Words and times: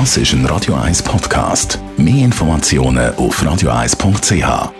Das 0.00 0.16
ist 0.16 0.32
ein 0.32 0.44
Radio 0.46 0.74
1 0.74 1.04
Podcast. 1.04 1.78
Mehr 1.96 2.24
Informationen 2.24 3.14
auf 3.14 3.40
radio1.ch. 3.40 4.72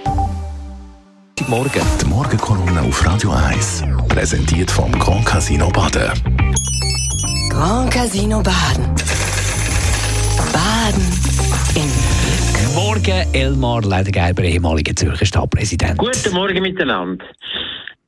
Guten 1.39 1.51
Morgen. 1.51 1.83
Die 2.01 2.07
Morgenkolumne 2.07 2.83
auf 2.83 3.07
Radio 3.07 3.31
1 3.31 3.85
präsentiert 4.09 4.73
vom 4.73 4.91
Grand 4.99 5.25
Casino 5.25 5.71
Baden. 5.71 6.11
Grand 7.49 7.93
Casino 7.93 8.43
Baden. 8.43 8.93
Baden 10.53 11.07
im 11.77 11.83
Glück. 11.83 12.75
Morgen, 12.75 13.33
Elmar 13.33 13.83
Ledergerber, 13.83 14.43
ehemaliger 14.43 14.97
Zürcher 14.97 15.27
Stadtpräsident. 15.27 15.97
Guten 15.97 16.35
Morgen 16.35 16.61
miteinander. 16.61 17.25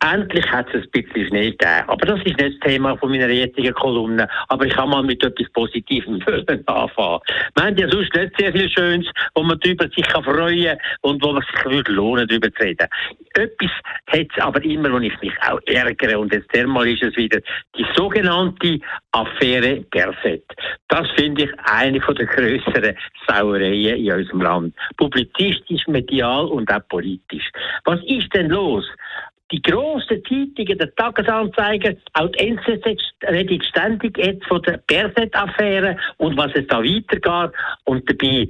Endlich 0.00 0.46
hat 0.50 0.66
es 0.74 0.82
ein 0.82 0.90
bisschen 0.90 1.28
Schnee 1.28 1.50
gegeben. 1.50 1.84
Aber 1.86 2.06
das 2.06 2.18
ist 2.18 2.38
nicht 2.38 2.40
das 2.40 2.60
Thema 2.60 2.96
von 2.96 3.10
meiner 3.10 3.28
jetzigen 3.28 3.72
Kolumne. 3.74 4.28
Aber 4.48 4.66
ich 4.66 4.74
kann 4.74 4.90
mal 4.90 5.02
mit 5.02 5.22
etwas 5.24 5.48
Positivem 5.52 6.20
anfangen. 6.66 7.20
Wir 7.54 7.64
haben 7.64 7.76
ja 7.76 7.88
sonst 7.88 8.14
nicht 8.14 8.32
sehr 8.38 8.52
viel 8.52 8.70
Schönes, 8.70 9.06
wo 9.34 9.42
man 9.42 9.58
darüber 9.60 9.88
sich 9.88 10.06
kann 10.06 10.24
und 11.00 11.22
wo 11.22 11.32
man 11.32 11.42
sich 11.42 11.64
würde 11.64 11.92
lohnen, 11.92 12.28
darüber 12.28 12.52
zu 12.52 12.62
reden. 12.62 12.88
Etwas 13.34 13.70
hat 14.08 14.26
es 14.36 14.42
aber 14.42 14.62
immer, 14.64 14.92
wo 14.92 14.98
ich 14.98 15.20
mich 15.20 15.32
auch 15.42 15.60
ärgere. 15.66 16.18
Und 16.18 16.32
jetzt 16.32 16.54
einmal 16.56 16.86
ist 16.88 17.02
es 17.02 17.16
wieder 17.16 17.40
die 17.76 17.86
sogenannte 17.94 18.78
Affäre 19.12 19.84
Berset. 19.90 20.44
Das 20.88 21.08
finde 21.16 21.44
ich 21.44 21.50
eine 21.64 22.00
von 22.00 22.14
der 22.14 22.26
grösseren 22.26 22.96
Sauereien 23.26 23.96
in 23.96 24.12
unserem 24.12 24.40
Land. 24.40 24.74
Publizistisch, 24.96 25.86
medial 25.86 26.46
und 26.46 26.70
auch 26.70 26.86
politisch. 26.88 27.50
Was 27.84 28.00
ist 28.04 28.32
denn 28.34 28.50
los? 28.50 28.84
Die 29.52 29.62
grossen 29.62 30.22
Zeitungen, 30.24 30.78
der 30.78 30.94
Tagesanzeiger, 30.96 31.94
auch 32.14 32.28
die 32.32 32.48
NZZ 32.48 33.00
redet 33.28 33.64
ständig 33.64 34.18
jetzt 34.18 34.44
von 34.46 34.62
der 34.62 34.78
Berset-Affäre 34.86 35.96
und 36.18 36.36
was 36.36 36.52
es 36.54 36.66
da 36.66 36.82
weitergeht. 36.82 37.54
Und 37.84 38.08
dabei 38.10 38.48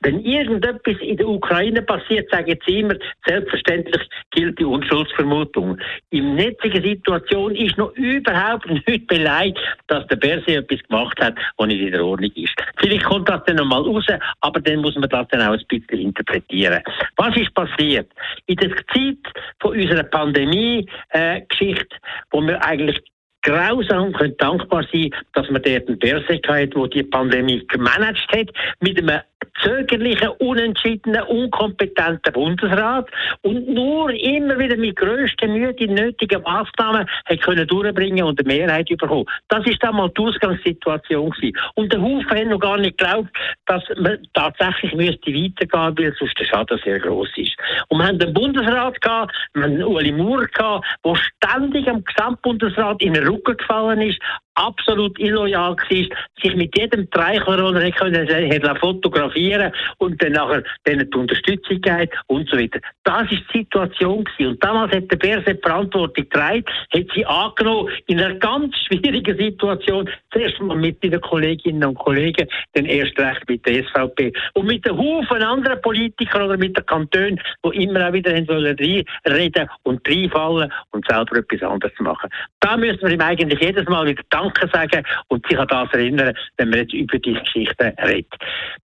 wenn 0.00 0.20
irgendetwas 0.20 0.96
in 1.00 1.16
der 1.16 1.28
Ukraine 1.28 1.82
passiert, 1.82 2.30
sagen 2.30 2.58
sie 2.66 2.80
immer, 2.80 2.94
selbstverständlich 3.26 4.02
gilt 4.30 4.58
die 4.58 4.64
Unschuldsvermutung. 4.64 5.78
In 6.10 6.38
jetzigen 6.38 6.82
Situation 6.82 7.54
ist 7.54 7.76
noch 7.78 7.92
überhaupt 7.94 8.68
nicht 8.68 9.06
beleidigt, 9.06 9.58
dass 9.88 10.06
der 10.08 10.16
Berse 10.16 10.56
etwas 10.56 10.82
gemacht 10.88 11.18
hat, 11.20 11.34
was 11.56 11.66
nicht 11.68 11.80
in 11.80 11.92
der 11.92 12.04
Ordnung 12.04 12.30
ist. 12.34 12.54
Vielleicht 12.76 13.04
kommt 13.04 13.28
das 13.28 13.42
dann 13.46 13.56
nochmal 13.56 13.82
raus, 13.82 14.06
aber 14.40 14.60
dann 14.60 14.80
muss 14.80 14.94
man 14.96 15.08
das 15.08 15.26
dann 15.28 15.42
auch 15.42 15.54
ein 15.54 15.64
bisschen 15.68 15.98
interpretieren. 15.98 16.82
Was 17.16 17.36
ist 17.36 17.54
passiert? 17.54 18.10
In 18.46 18.56
der 18.56 18.70
Zeit 18.92 19.18
von 19.60 19.76
unserer 19.76 20.04
Pandemie-Geschichte, 20.04 21.96
wo 22.30 22.42
wir 22.42 22.62
eigentlich 22.64 23.02
grausam 23.42 24.12
können 24.12 24.36
dankbar 24.38 24.84
sein, 24.92 25.10
dass 25.34 25.48
man 25.50 25.62
dort 25.62 25.88
einen 25.88 25.98
Berse 25.98 26.34
hat, 26.34 26.74
der 26.74 26.88
die 26.88 27.02
Pandemie 27.04 27.64
gemanagt 27.68 28.26
hat, 28.32 28.50
mit 28.80 28.98
einem 28.98 29.20
zögerlichen, 29.62 30.28
unentschiedenen, 30.38 31.22
unkompetenten 31.22 32.32
Bundesrat 32.32 33.08
und 33.42 33.68
nur 33.68 34.10
immer 34.10 34.58
wieder 34.58 34.76
mit 34.76 34.96
grösster 34.96 35.48
Mühe 35.48 35.74
die 35.74 35.88
nötigen 35.88 36.42
Maßnahmen 36.42 37.06
hat 37.24 37.40
können 37.40 37.66
durchbringen 37.66 38.24
und 38.24 38.38
eine 38.38 38.46
Mehrheit 38.46 38.88
bekommen. 38.88 39.26
Das 39.48 39.66
ist 39.66 39.82
damals 39.82 40.14
die 40.14 40.22
Ausgangssituation 40.22 41.30
gewesen. 41.30 41.56
Und 41.74 41.92
der 41.92 42.00
Haufen 42.00 42.30
hat 42.30 42.46
noch 42.46 42.60
gar 42.60 42.78
nicht 42.78 42.98
geglaubt, 42.98 43.30
dass 43.66 43.82
man 43.96 44.18
tatsächlich 44.34 44.94
müsste 44.94 45.32
weitergehen, 45.32 45.98
weil 45.98 46.14
sonst 46.18 46.38
der 46.38 46.44
Schaden 46.44 46.80
sehr 46.84 47.00
groß 47.00 47.28
ist. 47.36 47.56
Und 47.88 47.98
wir 47.98 48.06
haben 48.06 48.18
den 48.18 48.34
Bundesrat 48.34 49.00
gehabt, 49.00 49.34
wir 49.54 49.64
haben 49.64 49.82
Uli 49.82 50.12
Maurer 50.12 50.46
gehabt, 50.46 50.86
der 51.04 51.14
ständig 51.16 51.88
am 51.88 52.04
Gesamtbundesrat 52.04 53.02
in 53.02 53.14
den 53.14 53.26
Rücken 53.26 53.56
gefallen 53.56 54.00
ist, 54.00 54.20
absolut 54.56 55.18
illoyal 55.18 55.76
war, 55.76 55.86
sich 55.88 56.56
mit 56.56 56.76
jedem 56.76 57.08
Treichler 57.10 57.82
können 57.92 58.76
fotografieren 58.76 59.72
und 59.98 60.22
dann 60.22 60.32
nachher 60.32 60.62
denen 60.86 61.10
die 61.10 61.16
Unterstützung 61.16 61.80
geben 61.80 62.10
und 62.26 62.48
so 62.48 62.58
weiter. 62.58 62.80
Das 63.04 63.30
ist 63.30 63.42
die 63.52 63.58
Situation 63.58 64.24
gewesen. 64.24 64.52
Und 64.52 64.64
damals 64.64 64.94
hat 64.94 65.10
der 65.10 65.16
Berse 65.16 65.58
Verantwortung 65.62 66.24
getragen, 66.24 66.64
hat 66.92 67.06
sie 67.14 67.26
angenommen 67.26 67.90
in 68.06 68.20
einer 68.20 68.34
ganz 68.34 68.74
schwierigen 68.86 69.36
Situation, 69.36 70.08
zuerst 70.32 70.60
mal 70.60 70.76
mit 70.76 71.02
den 71.02 71.20
Kolleginnen 71.20 71.84
und 71.84 71.98
Kollegen, 71.98 72.48
dann 72.74 72.86
erst 72.86 73.18
recht 73.18 73.48
mit 73.48 73.66
der 73.66 73.84
SVP 73.84 74.32
und 74.54 74.66
mit 74.66 74.84
den 74.86 74.96
Haufen 74.96 75.42
anderen 75.42 75.80
Politikern 75.80 76.42
oder 76.42 76.56
mit 76.56 76.76
den 76.76 76.86
Kantonen, 76.86 77.40
die 77.64 77.84
immer 77.84 78.08
auch 78.08 78.12
wieder 78.12 78.32
reden 78.32 79.68
und 79.82 80.08
reinfallen 80.08 80.72
und 80.90 81.06
selber 81.06 81.38
etwas 81.38 81.62
anderes 81.62 81.98
machen. 81.98 82.30
Da 82.60 82.76
müssen 82.76 83.02
wir 83.02 83.10
ihm 83.10 83.20
eigentlich 83.20 83.60
jedes 83.60 83.86
Mal 83.88 84.06
wieder 84.06 84.22
danken 84.30 84.45
Danke 84.46 84.68
sagen 84.72 85.04
und 85.28 85.46
sich 85.46 85.58
an 85.58 85.66
das 85.68 85.92
erinnern, 85.92 86.34
wenn 86.56 86.70
man 86.70 86.80
jetzt 86.80 86.94
über 86.94 87.18
diese 87.18 87.40
Geschichten 87.40 87.92
redet. 88.04 88.32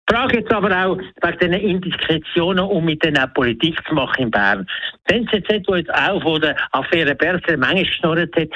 Die 0.08 0.14
Frage 0.14 0.38
jetzt 0.38 0.52
aber 0.52 0.70
auch 0.70 0.98
wegen 0.98 1.38
diesen 1.38 1.52
Indiskretionen, 1.52 2.64
um 2.64 2.84
mit 2.84 3.02
denen 3.04 3.18
auch 3.18 3.32
Politik 3.34 3.80
zu 3.86 3.94
machen 3.94 4.24
in 4.24 4.30
Bern. 4.30 4.66
Die 5.08 5.14
NZZ, 5.14 5.48
die 5.48 5.72
jetzt 5.76 5.94
auch 5.94 6.22
von 6.22 6.40
der 6.40 6.56
Affäre 6.72 7.14
Berser 7.14 7.56
manchmal 7.56 7.84
geschnurrt 7.84 8.36
hat, 8.36 8.48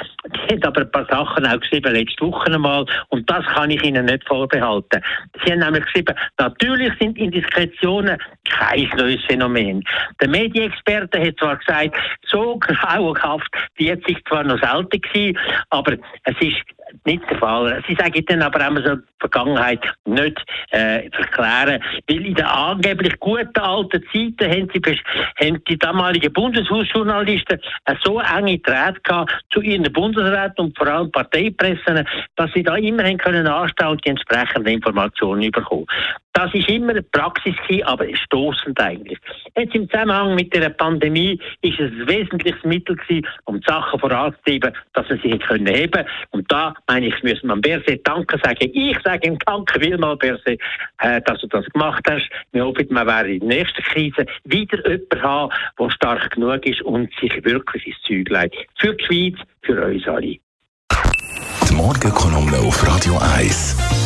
die 0.49 0.55
hat 0.55 0.66
aber 0.66 0.83
ein 0.83 0.91
paar 0.91 1.06
Sachen 1.06 1.47
auch 1.47 1.61
geschrieben, 1.61 1.95
letzte 1.95 2.27
Woche 2.27 2.53
einmal, 2.53 2.84
und 3.09 3.31
das 3.31 3.45
kann 3.47 3.71
ich 3.71 3.83
Ihnen 3.83 4.06
nicht 4.06 4.27
vorbehalten. 4.27 5.03
Sie 5.45 5.53
haben 5.53 5.61
nämlich 5.61 5.84
geschrieben, 5.84 6.15
natürlich 6.39 6.93
sind 7.00 7.16
Indiskretionen 7.16 8.19
kein 8.49 8.91
neues 8.97 9.25
Phänomen. 9.27 9.83
Der 10.21 10.28
Medienexperte 10.28 11.21
hat 11.21 11.39
zwar 11.39 11.56
gesagt, 11.56 11.97
so 12.27 12.59
grauenhaft, 12.59 13.49
hat 13.55 14.06
sich 14.06 14.19
zwar 14.28 14.45
noch 14.45 14.61
selten 14.61 15.00
gewesen, 15.00 15.39
aber 15.71 15.95
es 16.25 16.34
ist 16.41 16.56
nicht 17.05 17.23
der 17.31 17.39
Fall. 17.39 17.83
Sie 17.89 17.95
sagen 17.95 18.25
dann 18.27 18.43
aber 18.43 18.69
auch 18.69 18.77
so 18.85 18.97
die 18.97 19.03
Vergangenheit 19.21 19.81
nicht 20.05 20.39
äh, 20.71 21.09
erklären, 21.09 21.83
weil 22.09 22.27
in 22.27 22.35
den 22.35 22.45
angeblich 22.45 23.19
guten 23.19 23.59
alten 23.59 24.03
Zeiten 24.13 24.51
haben, 24.51 24.69
sie, 24.73 25.01
haben 25.41 25.65
die 25.65 25.79
damaligen 25.79 26.33
Bundeshausjournalisten 26.33 27.61
so 28.03 28.21
enge 28.21 28.59
Draht 28.59 29.03
gehabt 29.05 29.33
zu 29.51 29.61
ihren 29.61 29.91
Bundesräten 29.93 30.67
und 30.67 30.79
vor 30.79 30.87
allem 30.87 31.11
Parteipressen, 31.11 32.07
dass 32.37 32.53
sie 32.53 32.63
da 32.63 32.77
immer 32.77 33.05
haben 33.05 33.19
können 33.19 33.47
anstellen 33.47 33.93
und 33.93 34.05
die 34.05 34.11
entsprechenden 34.11 34.75
Informationen 34.75 35.51
bekommen. 35.51 35.87
Das 36.37 36.53
ist 36.53 36.69
immer 36.69 36.91
eine 36.91 37.03
Praxis 37.03 37.55
aber 37.85 38.05
stoßend 38.15 38.79
eigentlich. 38.79 39.19
Jetzt 39.57 39.75
im 39.75 39.89
Zusammenhang 39.89 40.35
mit 40.35 40.55
der 40.55 40.69
Pandemie 40.69 41.41
ist 41.63 41.81
es 41.81 41.91
ein 41.91 42.07
wesentliches 42.07 42.63
Mittel 42.63 42.95
gewesen, 42.95 43.27
um 43.45 43.59
die 43.59 43.67
Sachen 43.67 43.99
voranzutreiben, 43.99 44.75
dass 44.93 45.09
man 45.09 45.19
sie 45.23 45.39
können 45.39 45.67
heben. 45.67 46.05
Und 46.33 46.53
da 46.53 46.75
meine 46.87 47.07
ich, 47.07 47.23
müssen 47.23 47.49
wir 47.49 47.57
Berse 47.57 47.99
Danke 48.05 48.39
sagen. 48.43 48.71
Ich 48.73 48.99
sage 49.05 49.29
ihm 49.29 49.39
Danke 49.45 49.81
vielmal, 49.81 50.17
Berse, 50.17 50.57
äh, 50.99 51.21
dass 51.23 51.41
du 51.41 51.47
das 51.49 51.65
gemacht 51.67 52.05
hast. 52.09 52.29
Wir 52.53 52.65
hoffen, 52.65 52.89
wir 52.91 53.07
werden 53.07 53.33
in 53.33 53.49
der 53.49 53.59
nächsten 53.59 53.83
Krise 53.83 54.27
wieder 54.45 54.79
jemanden 54.89 55.23
haben, 55.23 55.53
der 55.79 55.91
stark 55.91 56.31
genug 56.31 56.65
ist 56.67 56.83
und 56.83 57.11
sich 57.21 57.45
wirklich 57.45 57.87
ins 57.87 57.97
Zeug 58.07 58.29
leitet. 58.29 58.67
Für 58.79 58.95
die 58.95 59.05
Schweiz, 59.05 59.39
für 59.63 59.85
uns 59.85 60.07
alle. 60.07 60.37
Die 61.69 61.75
Morgenkolumne 61.75 62.59
auf 62.59 62.87
Radio 62.87 63.19
1. 63.37 64.06